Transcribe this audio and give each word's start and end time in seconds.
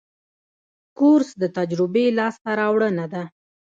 کورس 0.97 1.29
د 1.41 1.43
تجربې 1.57 2.05
لاسته 2.17 2.51
راوړنه 2.59 3.05
ده. 3.13 3.23